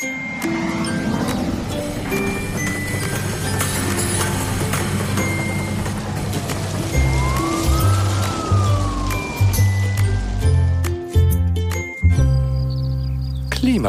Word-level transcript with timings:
Klima 0.00 0.08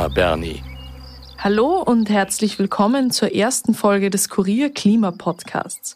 Bernie. 0.10 0.62
Hallo 1.38 1.81
und 1.81 2.10
herzlich 2.10 2.59
willkommen 2.59 3.12
zur 3.12 3.33
ersten 3.33 3.73
Folge 3.73 4.09
des 4.09 4.28
Kurier 4.28 4.69
Klima 4.73 5.12
Podcasts. 5.12 5.96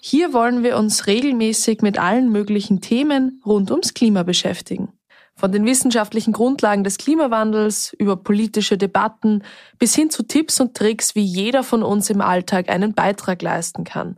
Hier 0.00 0.32
wollen 0.32 0.62
wir 0.62 0.76
uns 0.76 1.08
regelmäßig 1.08 1.82
mit 1.82 1.98
allen 1.98 2.30
möglichen 2.30 2.80
Themen 2.80 3.42
rund 3.44 3.72
ums 3.72 3.94
Klima 3.94 4.22
beschäftigen. 4.22 4.95
Von 5.38 5.52
den 5.52 5.66
wissenschaftlichen 5.66 6.32
Grundlagen 6.32 6.82
des 6.82 6.96
Klimawandels 6.96 7.94
über 7.98 8.16
politische 8.16 8.78
Debatten 8.78 9.42
bis 9.78 9.94
hin 9.94 10.08
zu 10.08 10.22
Tipps 10.22 10.60
und 10.60 10.74
Tricks, 10.74 11.14
wie 11.14 11.24
jeder 11.24 11.62
von 11.62 11.82
uns 11.82 12.08
im 12.08 12.22
Alltag 12.22 12.70
einen 12.70 12.94
Beitrag 12.94 13.42
leisten 13.42 13.84
kann. 13.84 14.16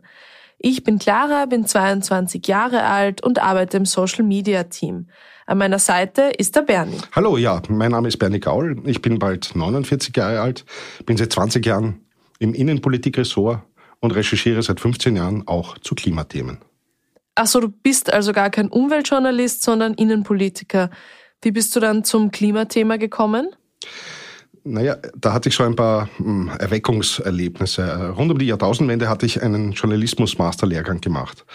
Ich 0.59 0.85
bin 0.85 0.97
Clara, 0.97 1.45
bin 1.45 1.65
22 1.65 2.47
Jahre 2.47 2.83
alt 2.83 3.21
und 3.21 3.39
arbeite 3.39 3.75
im 3.75 3.85
Social 3.85 4.23
Media 4.23 4.63
Team. 4.63 5.07
An 5.45 5.57
meiner 5.57 5.79
Seite 5.79 6.31
ist 6.37 6.55
der 6.55 6.61
Bernie. 6.61 6.97
Hallo, 7.11 7.35
ja, 7.35 7.61
mein 7.67 7.91
Name 7.91 8.07
ist 8.07 8.17
Bernie 8.17 8.39
Gaul. 8.39 8.81
Ich 8.85 9.01
bin 9.01 9.19
bald 9.19 9.55
49 9.55 10.15
Jahre 10.15 10.39
alt, 10.39 10.63
bin 11.05 11.17
seit 11.17 11.33
20 11.33 11.65
Jahren 11.65 12.05
im 12.39 12.53
Innenpolitikressort 12.53 13.61
und 13.99 14.11
recherchiere 14.11 14.61
seit 14.63 14.79
15 14.79 15.17
Jahren 15.17 15.45
auch 15.47 15.77
zu 15.79 15.95
Klimathemen. 15.95 16.59
Ach 17.41 17.47
so, 17.47 17.61
du 17.61 17.69
bist 17.69 18.11
also 18.11 18.33
gar 18.33 18.49
kein 18.49 18.67
Umweltjournalist, 18.67 19.63
sondern 19.63 19.93
Innenpolitiker. 19.93 20.89
Wie 21.41 21.51
bist 21.51 21.73
du 21.73 21.79
dann 21.79 22.03
zum 22.03 22.31
Klimathema 22.31 22.97
gekommen? 22.97 23.47
Naja, 24.65 24.97
da 25.15 25.31
hatte 25.31 25.47
ich 25.47 25.55
so 25.55 25.63
ein 25.63 25.77
paar 25.77 26.09
hm, 26.17 26.51
Erweckungserlebnisse. 26.59 28.09
Rund 28.09 28.29
um 28.29 28.37
die 28.37 28.47
Jahrtausendwende 28.47 29.07
hatte 29.07 29.25
ich 29.25 29.41
einen 29.41 29.71
Journalismus-Masterlehrgang 29.71 30.99
gemacht. 30.99 31.45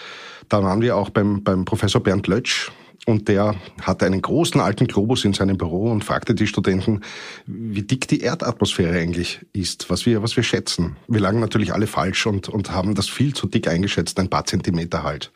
Da 0.49 0.63
waren 0.63 0.81
wir 0.81 0.97
auch 0.97 1.11
beim, 1.11 1.43
beim 1.43 1.65
Professor 1.65 2.01
Bernd 2.01 2.25
Lötsch, 2.25 2.71
und 3.05 3.27
der 3.27 3.55
hatte 3.81 4.05
einen 4.05 4.21
großen 4.21 4.59
alten 4.59 4.87
Globus 4.87 5.25
in 5.25 5.33
seinem 5.33 5.57
Büro 5.57 5.91
und 5.91 6.03
fragte 6.03 6.33
die 6.33 6.47
Studenten, 6.47 7.01
wie 7.45 7.83
dick 7.83 8.07
die 8.07 8.21
Erdatmosphäre 8.21 8.97
eigentlich 8.97 9.45
ist, 9.53 9.89
was 9.89 10.05
wir, 10.05 10.23
was 10.23 10.35
wir 10.35 10.43
schätzen. 10.43 10.95
Wir 11.07 11.21
lagen 11.21 11.39
natürlich 11.39 11.73
alle 11.73 11.87
falsch 11.87 12.25
und, 12.25 12.49
und 12.49 12.71
haben 12.71 12.95
das 12.95 13.07
viel 13.07 13.33
zu 13.33 13.47
dick 13.47 13.67
eingeschätzt, 13.67 14.19
ein 14.19 14.29
paar 14.29 14.45
Zentimeter 14.45 15.03
halt. 15.03 15.31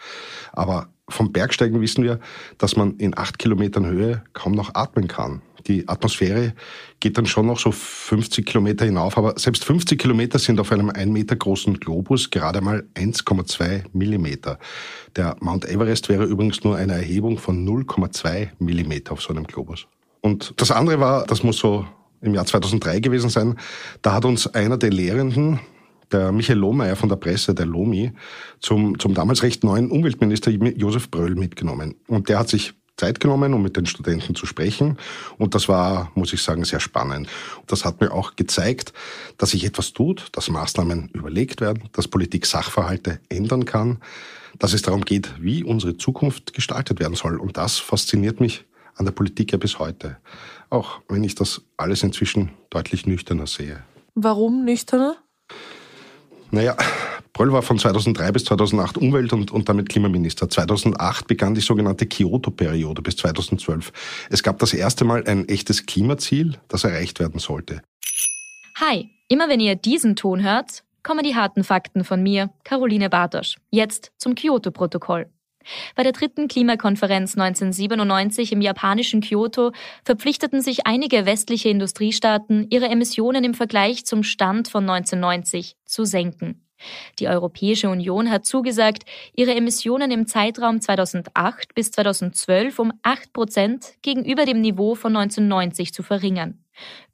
Aber 0.52 0.90
vom 1.10 1.32
Bergsteigen 1.32 1.82
wissen 1.82 2.04
wir, 2.04 2.20
dass 2.58 2.76
man 2.76 2.98
in 2.98 3.18
acht 3.18 3.40
Kilometern 3.40 3.86
Höhe 3.86 4.24
kaum 4.34 4.54
noch 4.54 4.76
atmen 4.76 5.08
kann 5.08 5.42
die 5.68 5.88
Atmosphäre 5.88 6.54
geht 7.00 7.18
dann 7.18 7.26
schon 7.26 7.46
noch 7.46 7.60
so 7.60 7.72
50 7.72 8.46
Kilometer 8.46 8.86
hinauf, 8.86 9.18
aber 9.18 9.38
selbst 9.38 9.64
50 9.66 10.00
Kilometer 10.00 10.40
sind 10.40 10.60
auf 10.60 10.72
einem 10.72 10.90
ein 10.90 11.12
Meter 11.12 11.36
großen 11.36 11.80
Globus 11.80 12.30
gerade 12.30 12.62
mal 12.62 12.84
1,2 12.96 13.84
Millimeter. 13.94 14.60
Der 15.16 15.36
Mount 15.40 15.66
Everest 15.66 16.10
wäre 16.10 16.26
übrigens 16.26 16.64
nur 16.64 16.76
eine 16.76 16.94
Erhebung 16.94 17.38
von 17.38 17.66
0,2 17.66 18.50
Millimeter 18.60 19.14
auf 19.14 19.22
so 19.22 19.30
einem 19.30 19.46
Globus. 19.46 19.88
Und 20.22 20.54
das 20.58 20.72
andere 20.72 21.00
war, 21.00 21.26
das 21.26 21.44
muss 21.44 21.58
so 21.58 21.86
im 22.22 22.34
Jahr 22.34 22.46
2003 22.46 23.00
gewesen 23.00 23.30
sein, 23.30 23.58
da 24.02 24.14
hat 24.14 24.26
uns 24.26 24.48
einer 24.48 24.78
der 24.78 24.90
Lehrenden, 24.90 25.60
der 26.12 26.32
Michael 26.32 26.60
Lohmeier 26.60 26.96
von 26.96 27.10
der 27.10 27.16
Presse, 27.16 27.54
der 27.54 27.66
Lomi, 27.66 28.12
zum, 28.60 28.98
zum 29.00 29.14
damals 29.14 29.44
recht 29.44 29.64
neuen 29.64 29.92
Umweltminister 29.92 30.52
Josef 30.52 31.10
Bröll 31.10 31.36
mitgenommen. 31.36 31.96
Und 32.08 32.30
der 32.30 32.40
hat 32.40 32.50
sich 32.50 32.74
Zeit 33.00 33.20
genommen, 33.20 33.54
um 33.54 33.64
mit 33.64 33.78
den 33.78 33.86
Studenten 33.86 34.36
zu 34.36 34.46
sprechen. 34.46 34.98
Und 35.38 35.56
das 35.56 35.70
war, 35.70 36.12
muss 36.16 36.34
ich 36.34 36.42
sagen, 36.42 36.66
sehr 36.66 36.82
spannend. 36.82 37.30
Das 37.66 37.86
hat 37.86 38.02
mir 38.02 38.12
auch 38.12 38.36
gezeigt, 38.36 38.94
dass 39.38 39.52
sich 39.52 39.64
etwas 39.64 39.94
tut, 39.94 40.28
dass 40.34 40.50
Maßnahmen 40.50 41.10
überlegt 41.14 41.62
werden, 41.62 41.90
dass 41.94 42.08
Politik 42.08 42.46
Sachverhalte 42.46 43.22
ändern 43.30 43.66
kann, 43.66 44.00
dass 44.60 44.74
es 44.74 44.82
darum 44.82 45.06
geht, 45.06 45.34
wie 45.40 45.64
unsere 45.64 45.98
Zukunft 45.98 46.54
gestaltet 46.54 47.00
werden 47.00 47.16
soll. 47.16 47.40
Und 47.40 47.58
das 47.58 47.78
fasziniert 47.78 48.42
mich 48.42 48.66
an 48.96 49.06
der 49.06 49.14
Politik 49.14 49.54
ja 49.54 49.58
bis 49.58 49.80
heute. 49.80 50.18
Auch 50.70 51.00
wenn 51.08 51.24
ich 51.24 51.36
das 51.36 51.62
alles 51.78 52.04
inzwischen 52.04 52.52
deutlich 52.70 53.06
nüchterner 53.06 53.48
sehe. 53.48 53.84
Warum 54.14 54.66
nüchterner? 54.66 55.16
Naja, 56.52 56.76
Bröll 57.34 57.54
war 57.54 57.62
von 57.62 57.78
2003 57.78 58.32
bis 58.32 58.46
2008 58.46 58.98
Umwelt- 58.98 59.34
und, 59.34 59.52
und 59.52 59.70
damit 59.70 59.88
Klimaminister. 59.90 60.50
2008 60.50 61.28
begann 61.28 61.54
die 61.54 61.62
sogenannte 61.62 62.08
Kyoto-Periode 62.08 63.02
bis 63.02 63.18
2012. 63.18 63.92
Es 64.30 64.44
gab 64.44 64.60
das 64.60 64.74
erste 64.74 65.06
Mal 65.06 65.24
ein 65.26 65.48
echtes 65.48 65.86
Klimaziel, 65.86 66.58
das 66.68 66.84
erreicht 66.84 67.20
werden 67.20 67.40
sollte. 67.40 67.82
Hi, 68.80 69.10
immer 69.28 69.48
wenn 69.48 69.60
ihr 69.60 69.76
diesen 69.76 70.16
Ton 70.16 70.44
hört, 70.44 70.84
kommen 71.04 71.24
die 71.24 71.36
harten 71.36 71.64
Fakten 71.64 72.04
von 72.04 72.24
mir, 72.24 72.50
Caroline 72.64 73.10
Bartosch. 73.10 73.56
Jetzt 73.70 74.12
zum 74.18 74.36
Kyoto-Protokoll. 74.36 75.28
Bei 75.96 76.04
der 76.04 76.14
dritten 76.14 76.48
Klimakonferenz 76.48 77.38
1997 77.38 78.52
im 78.52 78.62
japanischen 78.62 79.22
Kyoto 79.22 79.72
verpflichteten 80.04 80.62
sich 80.62 80.88
einige 80.88 81.26
westliche 81.26 81.70
Industriestaaten, 81.70 82.68
ihre 82.70 82.88
Emissionen 82.88 83.44
im 83.44 83.54
Vergleich 83.54 84.06
zum 84.06 84.24
Stand 84.24 84.70
von 84.70 84.90
1990 84.90 85.76
zu 85.86 86.06
senken. 86.06 86.66
Die 87.20 87.28
Europäische 87.28 87.90
Union 87.90 88.32
hat 88.32 88.46
zugesagt, 88.46 89.04
ihre 89.36 89.54
Emissionen 89.54 90.12
im 90.12 90.28
Zeitraum 90.28 90.80
2008 90.80 91.76
bis 91.76 91.92
2012 91.92 92.80
um 92.80 92.94
8 93.04 93.34
Prozent 93.34 93.94
gegenüber 94.02 94.46
dem 94.46 94.62
Niveau 94.62 94.96
von 94.96 95.16
1990 95.16 95.94
zu 95.94 96.04
verringern. 96.04 96.64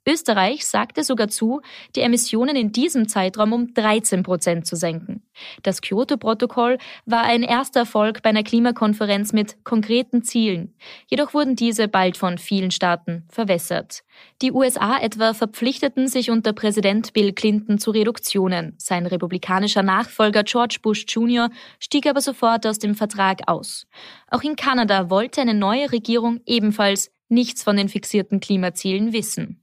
Österreich 0.07 0.67
sagte 0.67 1.03
sogar 1.03 1.29
zu, 1.29 1.61
die 1.95 2.01
Emissionen 2.01 2.55
in 2.55 2.71
diesem 2.71 3.07
Zeitraum 3.07 3.53
um 3.53 3.73
13 3.73 4.21
Prozent 4.21 4.67
zu 4.67 4.75
senken. 4.75 5.23
Das 5.63 5.81
Kyoto-Protokoll 5.81 6.77
war 7.05 7.23
ein 7.23 7.41
erster 7.41 7.81
Erfolg 7.81 8.21
bei 8.21 8.29
einer 8.29 8.43
Klimakonferenz 8.43 9.33
mit 9.33 9.63
konkreten 9.63 10.23
Zielen. 10.23 10.75
Jedoch 11.07 11.33
wurden 11.33 11.55
diese 11.55 11.87
bald 11.87 12.17
von 12.17 12.37
vielen 12.37 12.71
Staaten 12.71 13.25
verwässert. 13.29 14.03
Die 14.41 14.51
USA 14.51 14.99
etwa 14.99 15.33
verpflichteten 15.33 16.07
sich 16.07 16.29
unter 16.29 16.53
Präsident 16.53 17.13
Bill 17.13 17.33
Clinton 17.33 17.79
zu 17.79 17.91
Reduktionen. 17.91 18.75
Sein 18.77 19.07
republikanischer 19.07 19.83
Nachfolger 19.83 20.43
George 20.43 20.77
Bush 20.81 21.05
Jr. 21.07 21.49
stieg 21.79 22.07
aber 22.07 22.21
sofort 22.21 22.65
aus 22.67 22.79
dem 22.79 22.95
Vertrag 22.95 23.41
aus. 23.47 23.87
Auch 24.29 24.43
in 24.43 24.55
Kanada 24.55 25.09
wollte 25.09 25.41
eine 25.41 25.53
neue 25.53 25.91
Regierung 25.91 26.41
ebenfalls 26.45 27.11
nichts 27.29 27.63
von 27.63 27.77
den 27.77 27.89
fixierten 27.89 28.39
Klimazielen 28.39 29.13
wissen. 29.13 29.61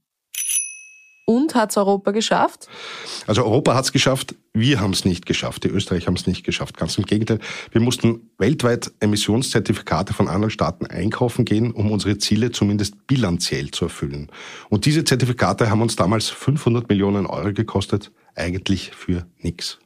Und 1.25 1.55
hat 1.55 1.71
es 1.71 1.77
Europa 1.77 2.11
geschafft? 2.11 2.67
Also 3.27 3.45
Europa 3.45 3.75
hat 3.75 3.85
es 3.85 3.93
geschafft, 3.93 4.35
wir 4.53 4.81
haben 4.81 4.91
es 4.91 5.05
nicht 5.05 5.25
geschafft, 5.25 5.63
die 5.63 5.69
Österreicher 5.69 6.07
haben 6.07 6.15
es 6.15 6.27
nicht 6.27 6.43
geschafft. 6.43 6.75
Ganz 6.75 6.97
im 6.97 7.05
Gegenteil, 7.05 7.39
wir 7.71 7.79
mussten 7.79 8.29
weltweit 8.37 8.91
Emissionszertifikate 8.99 10.13
von 10.13 10.27
anderen 10.27 10.49
Staaten 10.49 10.85
einkaufen 10.85 11.45
gehen, 11.45 11.71
um 11.71 11.91
unsere 11.91 12.17
Ziele 12.17 12.51
zumindest 12.51 13.07
bilanziell 13.07 13.71
zu 13.71 13.85
erfüllen. 13.85 14.29
Und 14.69 14.85
diese 14.85 15.05
Zertifikate 15.05 15.69
haben 15.69 15.81
uns 15.81 15.95
damals 15.95 16.29
500 16.29 16.89
Millionen 16.89 17.25
Euro 17.25 17.53
gekostet, 17.53 18.11
eigentlich 18.35 18.91
für 18.91 19.25
nichts. 19.37 19.79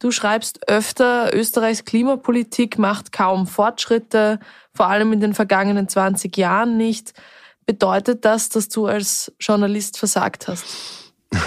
Du 0.00 0.10
schreibst 0.10 0.66
öfter, 0.66 1.34
Österreichs 1.34 1.84
Klimapolitik 1.84 2.78
macht 2.78 3.12
kaum 3.12 3.46
Fortschritte, 3.46 4.40
vor 4.72 4.86
allem 4.86 5.12
in 5.12 5.20
den 5.20 5.34
vergangenen 5.34 5.88
20 5.88 6.36
Jahren 6.38 6.78
nicht. 6.78 7.12
Bedeutet 7.66 8.24
das, 8.24 8.48
dass 8.48 8.70
du 8.70 8.86
als 8.86 9.30
Journalist 9.38 9.98
versagt 9.98 10.48
hast? 10.48 10.64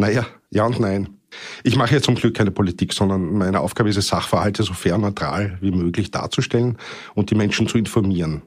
Naja, 0.00 0.26
ja 0.50 0.64
und 0.64 0.78
nein. 0.78 1.08
Ich 1.64 1.74
mache 1.74 1.96
ja 1.96 2.00
zum 2.00 2.14
Glück 2.14 2.36
keine 2.36 2.52
Politik, 2.52 2.92
sondern 2.92 3.32
meine 3.32 3.58
Aufgabe 3.58 3.88
ist 3.88 3.96
es, 3.96 4.06
Sachverhalte 4.06 4.62
so 4.62 4.72
fair 4.72 4.96
neutral 4.96 5.58
wie 5.60 5.72
möglich 5.72 6.12
darzustellen 6.12 6.78
und 7.16 7.32
die 7.32 7.34
Menschen 7.34 7.66
zu 7.66 7.78
informieren 7.78 8.42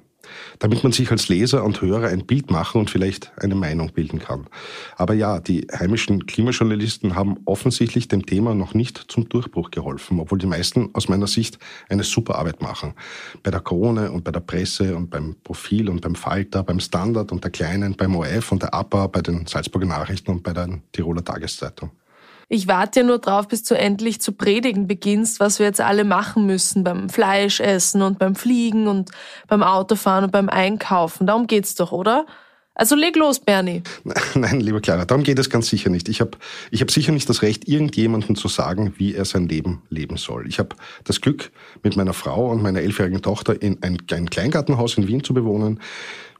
damit 0.60 0.84
man 0.84 0.92
sich 0.92 1.12
als 1.12 1.30
Leser 1.30 1.64
und 1.64 1.82
Hörer 1.82 2.08
ein 2.08 2.26
Bild 2.26 2.52
machen 2.52 2.82
und 2.82 2.90
vielleicht 2.90 3.32
eine 3.38 3.56
Meinung 3.56 3.92
bilden 3.94 4.20
kann. 4.20 4.48
Aber 4.98 5.14
ja, 5.14 5.40
die 5.40 5.68
heimischen 5.72 6.26
Klimajournalisten 6.26 7.16
haben 7.16 7.38
offensichtlich 7.46 8.08
dem 8.08 8.26
Thema 8.26 8.54
noch 8.54 8.74
nicht 8.74 9.06
zum 9.08 9.30
Durchbruch 9.30 9.72
geholfen, 9.72 10.20
obwohl 10.20 10.38
die 10.38 10.48
meisten 10.48 10.90
aus 10.94 11.10
meiner 11.10 11.28
Sicht 11.28 11.60
eine 11.90 12.04
super 12.04 12.36
Arbeit 12.36 12.62
machen. 12.62 12.94
Bei 13.44 13.52
der 13.52 13.62
Krone 13.62 14.12
und 14.12 14.24
bei 14.24 14.32
der 14.32 14.40
Presse 14.42 14.96
und 14.96 15.10
beim 15.10 15.36
Profil 15.44 15.90
und 15.90 16.02
beim 16.02 16.16
Falter, 16.16 16.64
beim 16.64 16.80
Standard 16.80 17.32
und 17.32 17.44
der 17.44 17.52
Kleinen, 17.52 17.96
beim 17.96 18.16
ORF 18.16 18.52
und 18.52 18.64
der 18.64 18.74
APA, 18.74 19.08
bei 19.08 19.22
den 19.22 19.46
Salzburger 19.46 19.88
Nachrichten 19.88 20.32
und 20.32 20.44
bei 20.44 20.54
der 20.54 20.70
Tiroler 20.92 21.24
Tageszeitung. 21.24 21.92
Ich 22.54 22.68
warte 22.68 23.00
ja 23.00 23.06
nur 23.06 23.20
drauf, 23.20 23.48
bis 23.48 23.64
du 23.64 23.76
endlich 23.76 24.20
zu 24.20 24.34
predigen 24.34 24.86
beginnst, 24.86 25.40
was 25.40 25.60
wir 25.60 25.66
jetzt 25.68 25.80
alle 25.80 26.04
machen 26.04 26.46
müssen 26.46 26.84
beim 26.84 27.08
Fleischessen 27.08 28.02
und 28.02 28.20
beim 28.20 28.36
Fliegen 28.36 28.88
und 28.88 29.10
beim 29.48 29.64
Autofahren 29.64 30.26
und 30.26 30.32
beim 30.32 30.50
Einkaufen. 30.50 31.26
Darum 31.26 31.48
geht's 31.48 31.76
doch, 31.76 31.94
oder? 31.94 32.26
Also 32.76 32.98
leg 32.98 33.16
los, 33.16 33.40
Bernie. 33.40 33.84
Nein, 34.36 34.60
liebe 34.60 34.82
Clara, 34.82 35.06
darum 35.06 35.24
geht 35.24 35.40
es 35.40 35.50
ganz 35.50 35.70
sicher 35.70 35.90
nicht. 35.90 36.10
Ich 36.10 36.20
habe 36.20 36.32
ich 36.72 36.82
hab 36.82 36.92
sicher 36.92 37.14
nicht 37.14 37.30
das 37.30 37.42
Recht, 37.42 37.70
irgendjemandem 37.70 38.36
zu 38.36 38.50
sagen, 38.50 38.96
wie 38.98 39.16
er 39.16 39.24
sein 39.24 39.48
Leben 39.48 39.84
leben 39.88 40.18
soll. 40.18 40.46
Ich 40.46 40.60
habe 40.60 40.76
das 41.06 41.22
Glück, 41.22 41.54
mit 41.84 41.96
meiner 41.96 42.14
Frau 42.14 42.52
und 42.52 42.62
meiner 42.62 42.82
elfjährigen 42.82 43.22
Tochter 43.22 43.62
in 43.62 43.82
ein, 43.82 43.98
ein 44.12 44.30
Kleingartenhaus 44.30 44.98
in 44.98 45.08
Wien 45.08 45.24
zu 45.24 45.34
bewohnen. 45.34 45.80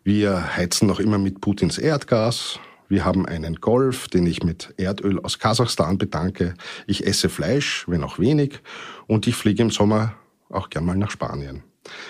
Wir 0.04 0.58
heizen 0.58 0.90
noch 0.90 1.00
immer 1.00 1.20
mit 1.20 1.40
Putins 1.40 1.78
Erdgas. 1.78 2.60
Wir 2.92 3.06
haben 3.06 3.26
einen 3.26 3.56
Golf, 3.56 4.10
den 4.10 4.28
ich 4.28 4.44
mit 4.44 4.74
Erdöl 4.76 5.18
aus 5.22 5.40
Kasachstan 5.40 5.98
bedanke. 5.98 6.56
Ich 6.88 7.08
esse 7.08 7.30
Fleisch, 7.30 7.86
wenn 7.88 8.04
auch 8.04 8.20
wenig. 8.20 8.60
Und 9.08 9.28
ich 9.28 9.36
fliege 9.36 9.64
im 9.64 9.72
Sommer 9.72 10.16
auch 10.50 10.70
gern 10.70 10.84
mal 10.84 10.98
nach 10.98 11.10
Spanien. 11.10 11.64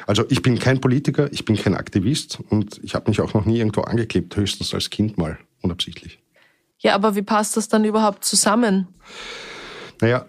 Also 0.07 0.25
ich 0.29 0.41
bin 0.41 0.57
kein 0.57 0.81
Politiker, 0.81 1.31
ich 1.31 1.45
bin 1.45 1.55
kein 1.55 1.75
Aktivist 1.75 2.39
und 2.49 2.79
ich 2.83 2.95
habe 2.95 3.11
mich 3.11 3.21
auch 3.21 3.35
noch 3.35 3.45
nie 3.45 3.59
irgendwo 3.59 3.81
angeklebt, 3.81 4.35
höchstens 4.35 4.73
als 4.73 4.89
Kind 4.89 5.19
mal, 5.19 5.37
unabsichtlich. 5.61 6.19
Ja, 6.79 6.95
aber 6.95 7.15
wie 7.15 7.21
passt 7.21 7.57
das 7.57 7.67
dann 7.67 7.85
überhaupt 7.85 8.25
zusammen? 8.25 8.87
Naja, 10.01 10.25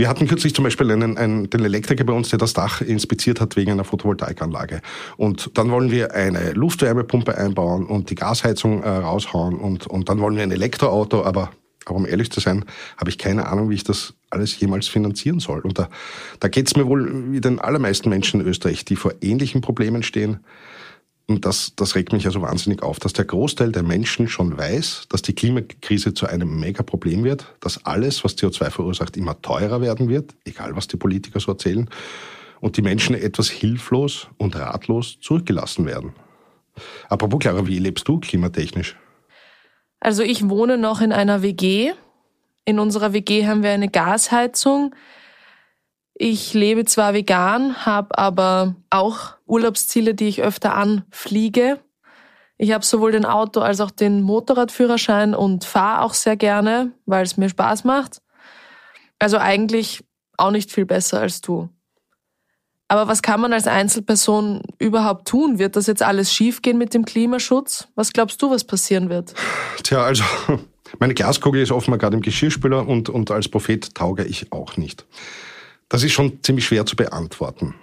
wir 0.00 0.08
hatten 0.08 0.26
kürzlich 0.26 0.54
zum 0.54 0.64
Beispiel 0.64 0.90
einen, 0.90 1.18
einen, 1.18 1.50
den 1.50 1.62
Elektriker 1.62 2.04
bei 2.04 2.14
uns, 2.14 2.30
der 2.30 2.38
das 2.38 2.54
Dach 2.54 2.80
inspiziert 2.80 3.38
hat 3.38 3.56
wegen 3.56 3.72
einer 3.72 3.84
Photovoltaikanlage. 3.84 4.80
Und 5.18 5.50
dann 5.58 5.70
wollen 5.70 5.90
wir 5.90 6.14
eine 6.14 6.52
Luftwärmepumpe 6.52 7.36
einbauen 7.36 7.84
und 7.84 8.08
die 8.08 8.14
Gasheizung 8.14 8.82
äh, 8.82 8.88
raushauen 8.88 9.56
und, 9.56 9.86
und 9.86 10.08
dann 10.08 10.20
wollen 10.20 10.36
wir 10.36 10.42
ein 10.42 10.52
Elektroauto, 10.52 11.22
aber, 11.22 11.50
aber 11.84 11.96
um 11.96 12.06
ehrlich 12.06 12.30
zu 12.30 12.40
sein, 12.40 12.64
habe 12.96 13.10
ich 13.10 13.18
keine 13.18 13.48
Ahnung, 13.48 13.68
wie 13.68 13.74
ich 13.74 13.84
das 13.84 14.14
alles 14.30 14.58
jemals 14.58 14.88
finanzieren 14.88 15.38
soll. 15.38 15.60
Und 15.60 15.78
da, 15.78 15.90
da 16.40 16.48
geht 16.48 16.68
es 16.68 16.76
mir 16.76 16.86
wohl 16.86 17.32
wie 17.32 17.42
den 17.42 17.58
allermeisten 17.58 18.08
Menschen 18.08 18.40
in 18.40 18.46
Österreich, 18.46 18.86
die 18.86 18.96
vor 18.96 19.12
ähnlichen 19.20 19.60
Problemen 19.60 20.02
stehen. 20.02 20.40
Und 21.30 21.44
das, 21.44 21.74
das 21.76 21.94
regt 21.94 22.12
mich 22.12 22.26
also 22.26 22.42
wahnsinnig 22.42 22.82
auf, 22.82 22.98
dass 22.98 23.12
der 23.12 23.24
Großteil 23.24 23.70
der 23.70 23.84
Menschen 23.84 24.26
schon 24.26 24.58
weiß, 24.58 25.04
dass 25.10 25.22
die 25.22 25.32
Klimakrise 25.32 26.12
zu 26.12 26.26
einem 26.26 26.58
Megaproblem 26.58 27.22
wird, 27.22 27.46
dass 27.60 27.86
alles, 27.86 28.24
was 28.24 28.36
CO2 28.36 28.70
verursacht, 28.70 29.16
immer 29.16 29.40
teurer 29.40 29.80
werden 29.80 30.08
wird, 30.08 30.34
egal 30.44 30.74
was 30.74 30.88
die 30.88 30.96
Politiker 30.96 31.38
so 31.38 31.52
erzählen, 31.52 31.88
und 32.58 32.76
die 32.76 32.82
Menschen 32.82 33.14
etwas 33.14 33.48
hilflos 33.48 34.26
und 34.38 34.56
ratlos 34.56 35.18
zurückgelassen 35.20 35.86
werden. 35.86 36.14
Apropos 37.08 37.38
Clara, 37.38 37.64
wie 37.64 37.78
lebst 37.78 38.08
du 38.08 38.18
klimatechnisch? 38.18 38.96
Also 40.00 40.24
ich 40.24 40.48
wohne 40.48 40.78
noch 40.78 41.00
in 41.00 41.12
einer 41.12 41.42
WG. 41.42 41.92
In 42.64 42.80
unserer 42.80 43.12
WG 43.12 43.46
haben 43.46 43.62
wir 43.62 43.70
eine 43.70 43.88
Gasheizung. 43.88 44.96
Ich 46.22 46.52
lebe 46.52 46.84
zwar 46.84 47.14
vegan, 47.14 47.86
habe 47.86 48.18
aber 48.18 48.74
auch 48.90 49.36
Urlaubsziele, 49.46 50.14
die 50.14 50.28
ich 50.28 50.42
öfter 50.42 50.74
anfliege. 50.74 51.80
Ich 52.58 52.72
habe 52.72 52.84
sowohl 52.84 53.12
den 53.12 53.24
Auto- 53.24 53.62
als 53.62 53.80
auch 53.80 53.90
den 53.90 54.20
Motorradführerschein 54.20 55.34
und 55.34 55.64
fahre 55.64 56.02
auch 56.02 56.12
sehr 56.12 56.36
gerne, 56.36 56.92
weil 57.06 57.24
es 57.24 57.38
mir 57.38 57.48
Spaß 57.48 57.84
macht. 57.84 58.20
Also 59.18 59.38
eigentlich 59.38 60.04
auch 60.36 60.50
nicht 60.50 60.70
viel 60.70 60.84
besser 60.84 61.20
als 61.20 61.40
du. 61.40 61.70
Aber 62.88 63.08
was 63.08 63.22
kann 63.22 63.40
man 63.40 63.54
als 63.54 63.66
Einzelperson 63.66 64.60
überhaupt 64.78 65.26
tun? 65.26 65.58
Wird 65.58 65.74
das 65.74 65.86
jetzt 65.86 66.02
alles 66.02 66.34
schiefgehen 66.34 66.76
mit 66.76 66.92
dem 66.92 67.06
Klimaschutz? 67.06 67.88
Was 67.94 68.12
glaubst 68.12 68.42
du, 68.42 68.50
was 68.50 68.64
passieren 68.64 69.08
wird? 69.08 69.32
Tja, 69.82 70.02
also 70.04 70.24
meine 70.98 71.14
Glaskugel 71.14 71.62
ist 71.62 71.72
offenbar 71.72 71.96
gerade 71.96 72.16
im 72.16 72.22
Geschirrspüler 72.22 72.86
und, 72.86 73.08
und 73.08 73.30
als 73.30 73.48
Prophet 73.48 73.94
tauge 73.94 74.24
ich 74.24 74.52
auch 74.52 74.76
nicht. 74.76 75.06
Das 75.90 76.04
ist 76.04 76.12
schon 76.12 76.38
ziemlich 76.44 76.66
schwer 76.66 76.86
zu 76.86 76.94
beantworten. 76.94 77.74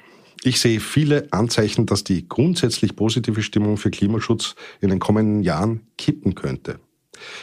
Ich 0.41 0.61
sehe 0.61 0.79
viele 0.79 1.27
Anzeichen, 1.31 1.85
dass 1.85 2.05
die 2.05 2.25
grundsätzlich 2.27 2.95
positive 2.95 3.43
Stimmung 3.43 3.75
für 3.75 3.91
Klimaschutz 3.91 4.55
in 4.79 4.89
den 4.89 4.99
kommenden 4.99 5.43
Jahren 5.43 5.81
kippen 5.97 6.33
könnte. 6.33 6.79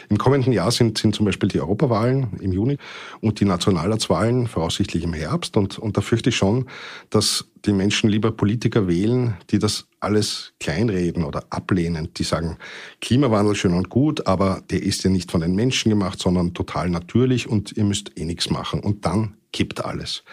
Im 0.09 0.17
kommenden 0.17 0.53
Jahr 0.53 0.71
sind, 0.71 0.97
sind 0.97 1.15
zum 1.15 1.25
Beispiel 1.25 1.49
die 1.49 1.59
Europawahlen 1.59 2.37
im 2.39 2.51
Juni 2.51 2.77
und 3.21 3.39
die 3.39 3.45
Nationalratswahlen 3.45 4.47
voraussichtlich 4.47 5.03
im 5.03 5.13
Herbst. 5.13 5.57
Und, 5.57 5.79
und 5.79 5.97
da 5.97 6.01
fürchte 6.01 6.29
ich 6.29 6.35
schon, 6.35 6.67
dass 7.09 7.45
die 7.65 7.73
Menschen 7.73 8.09
lieber 8.09 8.31
Politiker 8.31 8.87
wählen, 8.87 9.35
die 9.49 9.59
das 9.59 9.87
alles 9.99 10.53
kleinreden 10.59 11.23
oder 11.23 11.45
ablehnen. 11.49 12.09
Die 12.15 12.23
sagen, 12.23 12.57
Klimawandel 13.01 13.55
schön 13.55 13.73
und 13.73 13.89
gut, 13.89 14.27
aber 14.27 14.61
der 14.69 14.83
ist 14.83 15.03
ja 15.03 15.09
nicht 15.09 15.31
von 15.31 15.41
den 15.41 15.55
Menschen 15.55 15.89
gemacht, 15.89 16.19
sondern 16.19 16.53
total 16.53 16.89
natürlich 16.89 17.49
und 17.49 17.75
ihr 17.75 17.83
müsst 17.83 18.17
eh 18.17 18.25
nichts 18.25 18.49
machen. 18.49 18.81
Und 18.81 19.05
dann 19.05 19.35
kippt 19.51 19.83
alles. 19.83 20.23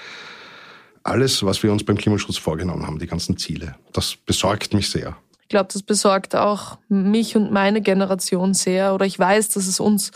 Alles, 1.05 1.43
was 1.43 1.62
wir 1.62 1.73
uns 1.73 1.85
beim 1.85 1.97
Klimaschutz 1.97 2.37
vorgenommen 2.37 2.87
haben, 2.87 2.99
die 2.99 3.06
ganzen 3.06 3.37
Ziele, 3.37 3.75
das 3.93 4.17
besorgt 4.17 4.73
mich 4.73 4.88
sehr. 4.88 5.17
Ich 5.52 5.54
glaube, 5.54 5.69
das 5.70 5.82
besorgt 5.82 6.34
auch 6.34 6.78
mich 6.88 7.37
und 7.37 7.52
meine 7.52 7.82
Generation 7.82 8.54
sehr. 8.54 8.94
Oder 8.94 9.04
ich 9.04 9.19
weiß, 9.19 9.50
dass 9.50 9.66
es 9.66 9.81
uns 9.81 10.10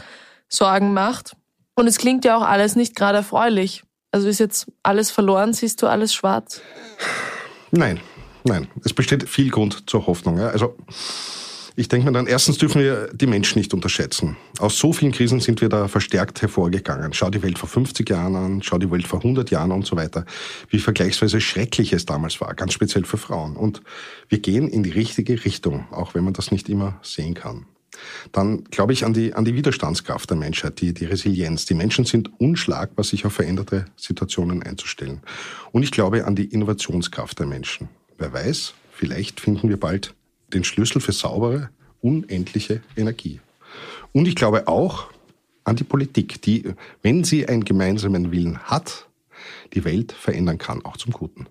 Sorgen 0.48 0.94
macht. 0.94 1.36
Und 1.74 1.86
es 1.86 1.98
klingt 1.98 2.24
ja 2.24 2.38
auch 2.38 2.42
alles 2.42 2.74
nicht 2.74 2.96
gerade 2.96 3.18
erfreulich. 3.18 3.82
Also 4.12 4.28
ist 4.28 4.40
jetzt 4.40 4.72
alles 4.82 5.10
verloren? 5.10 5.52
Siehst 5.52 5.82
du 5.82 5.88
alles 5.88 6.14
schwarz? 6.14 6.62
Nein, 7.70 8.00
nein. 8.44 8.68
Es 8.82 8.94
besteht 8.94 9.28
viel 9.28 9.50
Grund 9.50 9.90
zur 9.90 10.06
Hoffnung. 10.06 10.40
Also 10.40 10.74
ich 11.78 11.88
denke 11.88 12.06
mir 12.06 12.12
dann, 12.12 12.26
erstens 12.26 12.56
dürfen 12.56 12.80
wir 12.80 13.10
die 13.12 13.26
Menschen 13.26 13.58
nicht 13.58 13.74
unterschätzen. 13.74 14.36
Aus 14.58 14.78
so 14.78 14.94
vielen 14.94 15.12
Krisen 15.12 15.40
sind 15.40 15.60
wir 15.60 15.68
da 15.68 15.88
verstärkt 15.88 16.40
hervorgegangen. 16.40 17.12
Schau 17.12 17.28
die 17.28 17.42
Welt 17.42 17.58
vor 17.58 17.68
50 17.68 18.08
Jahren 18.08 18.34
an, 18.34 18.62
schau 18.62 18.78
die 18.78 18.90
Welt 18.90 19.06
vor 19.06 19.18
100 19.18 19.50
Jahren 19.50 19.72
und 19.72 19.86
so 19.86 19.94
weiter. 19.94 20.24
Wie 20.70 20.78
vergleichsweise 20.78 21.40
schrecklich 21.40 21.92
es 21.92 22.06
damals 22.06 22.40
war, 22.40 22.54
ganz 22.54 22.72
speziell 22.72 23.04
für 23.04 23.18
Frauen. 23.18 23.56
Und 23.56 23.82
wir 24.30 24.38
gehen 24.38 24.68
in 24.68 24.82
die 24.82 24.90
richtige 24.90 25.44
Richtung, 25.44 25.86
auch 25.90 26.14
wenn 26.14 26.24
man 26.24 26.32
das 26.32 26.50
nicht 26.50 26.70
immer 26.70 26.98
sehen 27.02 27.34
kann. 27.34 27.66
Dann 28.32 28.64
glaube 28.64 28.94
ich 28.94 29.04
an 29.04 29.12
die, 29.12 29.34
an 29.34 29.44
die 29.44 29.54
Widerstandskraft 29.54 30.30
der 30.30 30.36
Menschheit, 30.38 30.80
die, 30.80 30.94
die 30.94 31.04
Resilienz. 31.04 31.66
Die 31.66 31.74
Menschen 31.74 32.06
sind 32.06 32.30
unschlagbar, 32.40 33.04
sich 33.04 33.26
auf 33.26 33.34
veränderte 33.34 33.84
Situationen 33.96 34.62
einzustellen. 34.62 35.20
Und 35.72 35.82
ich 35.82 35.90
glaube 35.90 36.24
an 36.24 36.36
die 36.36 36.46
Innovationskraft 36.46 37.38
der 37.38 37.46
Menschen. 37.46 37.88
Wer 38.16 38.32
weiß, 38.32 38.72
vielleicht 38.92 39.40
finden 39.40 39.68
wir 39.68 39.78
bald 39.78 40.14
den 40.56 40.64
Schlüssel 40.64 41.00
für 41.00 41.12
saubere, 41.12 41.70
unendliche 42.00 42.80
Energie. 42.96 43.40
Und 44.12 44.26
ich 44.26 44.34
glaube 44.34 44.66
auch 44.68 45.08
an 45.64 45.76
die 45.76 45.84
Politik, 45.84 46.40
die, 46.42 46.74
wenn 47.02 47.24
sie 47.24 47.46
einen 47.46 47.64
gemeinsamen 47.64 48.32
Willen 48.32 48.58
hat, 48.60 49.08
die 49.74 49.84
Welt 49.84 50.12
verändern 50.12 50.58
kann, 50.58 50.84
auch 50.84 50.96
zum 50.96 51.12
Guten. 51.12 51.46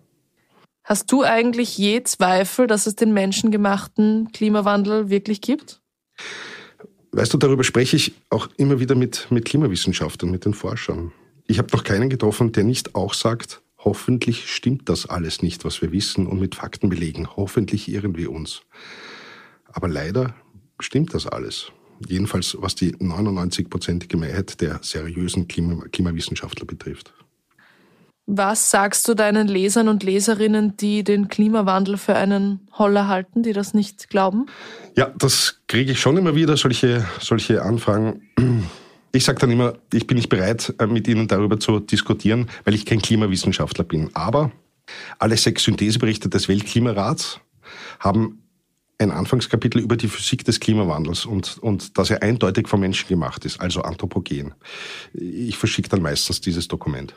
Hast 0.83 1.11
du 1.11 1.23
eigentlich 1.23 1.77
je 1.77 2.03
Zweifel, 2.03 2.67
dass 2.67 2.85
es 2.85 2.95
den 2.95 3.13
menschengemachten 3.13 4.31
Klimawandel 4.31 5.09
wirklich 5.09 5.41
gibt? 5.41 5.81
Weißt 7.11 7.33
du, 7.33 7.37
darüber 7.37 7.63
spreche 7.63 7.95
ich 7.95 8.13
auch 8.29 8.49
immer 8.57 8.79
wieder 8.79 8.95
mit, 8.95 9.27
mit 9.29 9.45
Klimawissenschaftlern, 9.45 10.31
mit 10.31 10.45
den 10.45 10.53
Forschern. 10.53 11.11
Ich 11.47 11.59
habe 11.59 11.69
noch 11.71 11.83
keinen 11.83 12.09
getroffen, 12.09 12.51
der 12.51 12.63
nicht 12.63 12.95
auch 12.95 13.13
sagt, 13.13 13.61
Hoffentlich 13.85 14.51
stimmt 14.51 14.89
das 14.89 15.05
alles 15.05 15.43
nicht, 15.43 15.63
was 15.63 15.81
wir 15.81 15.91
wissen 15.91 16.25
und 16.25 16.39
mit 16.39 16.55
Fakten 16.55 16.89
belegen. 16.89 17.29
Hoffentlich 17.35 17.87
irren 17.87 18.17
wir 18.17 18.31
uns. 18.31 18.61
Aber 19.71 19.87
leider 19.87 20.33
stimmt 20.79 21.13
das 21.13 21.27
alles. 21.27 21.71
Jedenfalls 22.07 22.57
was 22.59 22.73
die 22.73 22.95
99-prozentige 22.95 24.17
Mehrheit 24.17 24.59
der 24.59 24.79
seriösen 24.81 25.47
Klima 25.47 25.85
Klimawissenschaftler 25.91 26.65
betrifft. 26.65 27.13
Was 28.27 28.71
sagst 28.71 29.07
du 29.07 29.13
deinen 29.13 29.47
Lesern 29.47 29.87
und 29.87 30.01
Leserinnen, 30.01 30.75
die 30.77 31.03
den 31.03 31.27
Klimawandel 31.27 31.97
für 31.97 32.15
einen 32.15 32.67
Holler 32.73 33.07
halten, 33.07 33.43
die 33.43 33.53
das 33.53 33.75
nicht 33.75 34.09
glauben? 34.09 34.47
Ja, 34.97 35.13
das 35.15 35.59
kriege 35.67 35.91
ich 35.91 35.99
schon 35.99 36.17
immer 36.17 36.33
wieder, 36.33 36.57
solche, 36.57 37.05
solche 37.19 37.61
Anfragen. 37.61 38.23
Ich 39.15 39.23
sage 39.23 39.39
dann 39.39 39.49
immer, 39.51 39.75
ich 39.93 40.07
bin 40.07 40.17
nicht 40.17 40.27
bereit, 40.27 40.73
äh, 40.77 40.87
mit 40.87 41.07
Ihnen 41.07 41.29
darüber 41.29 41.57
zu 41.57 41.79
diskutieren, 41.79 42.49
weil 42.65 42.73
ich 42.73 42.85
kein 42.85 43.01
Klimawissenschaftler 43.01 43.85
bin. 43.85 44.09
Aber 44.13 44.51
alle 45.19 45.37
sechs 45.37 45.63
Syntheseberichte 45.63 46.27
des 46.27 46.49
Weltklimarats 46.49 47.39
haben 47.99 48.43
ein 48.97 49.11
Anfangskapitel 49.11 49.81
über 49.81 49.95
die 49.95 50.09
Physik 50.09 50.43
des 50.43 50.59
Klimawandels 50.59 51.25
und, 51.25 51.57
und 51.59 51.97
dass 51.97 52.09
er 52.09 52.23
eindeutig 52.23 52.67
vom 52.67 52.81
Menschen 52.81 53.07
gemacht 53.07 53.45
ist, 53.45 53.59
also 53.61 53.83
anthropogen. 53.83 54.53
Ich 55.13 55.57
verschicke 55.57 55.89
dann 55.89 56.01
meistens 56.01 56.41
dieses 56.41 56.67
Dokument. 56.67 57.13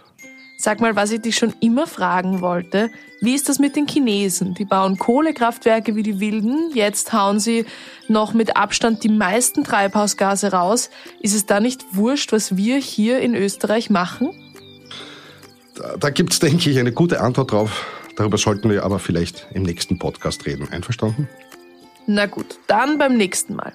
Sag 0.60 0.80
mal, 0.80 0.96
was 0.96 1.12
ich 1.12 1.20
dich 1.20 1.36
schon 1.36 1.54
immer 1.60 1.86
fragen 1.86 2.40
wollte. 2.40 2.90
Wie 3.20 3.36
ist 3.36 3.48
das 3.48 3.60
mit 3.60 3.76
den 3.76 3.86
Chinesen? 3.86 4.54
Die 4.54 4.64
bauen 4.64 4.98
Kohlekraftwerke 4.98 5.94
wie 5.94 6.02
die 6.02 6.18
Wilden. 6.18 6.72
Jetzt 6.74 7.12
hauen 7.12 7.38
sie 7.38 7.64
noch 8.08 8.34
mit 8.34 8.56
Abstand 8.56 9.04
die 9.04 9.08
meisten 9.08 9.62
Treibhausgase 9.62 10.50
raus. 10.50 10.90
Ist 11.20 11.36
es 11.36 11.46
da 11.46 11.60
nicht 11.60 11.84
wurscht, 11.92 12.32
was 12.32 12.56
wir 12.56 12.78
hier 12.78 13.20
in 13.20 13.36
Österreich 13.36 13.88
machen? 13.88 14.30
Da, 15.76 15.96
da 15.96 16.10
gibt 16.10 16.32
es, 16.32 16.40
denke 16.40 16.68
ich, 16.68 16.76
eine 16.80 16.90
gute 16.90 17.20
Antwort 17.20 17.52
drauf. 17.52 17.86
Darüber 18.16 18.36
sollten 18.36 18.68
wir 18.68 18.84
aber 18.84 18.98
vielleicht 18.98 19.46
im 19.54 19.62
nächsten 19.62 20.00
Podcast 20.00 20.44
reden. 20.44 20.68
Einverstanden? 20.72 21.28
Na 22.08 22.26
gut, 22.26 22.58
dann 22.66 22.98
beim 22.98 23.16
nächsten 23.16 23.54
Mal. 23.54 23.74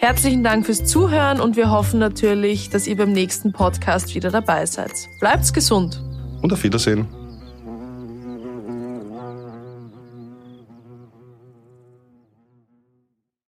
Herzlichen 0.00 0.44
Dank 0.44 0.64
fürs 0.64 0.84
Zuhören 0.84 1.40
und 1.40 1.56
wir 1.56 1.72
hoffen 1.72 1.98
natürlich, 1.98 2.70
dass 2.70 2.86
ihr 2.86 2.96
beim 2.96 3.10
nächsten 3.10 3.52
Podcast 3.52 4.14
wieder 4.14 4.30
dabei 4.30 4.64
seid. 4.64 4.92
Bleibt's 5.18 5.52
gesund. 5.52 6.00
Und 6.40 6.52
auf 6.52 6.62
Wiedersehen. 6.62 7.08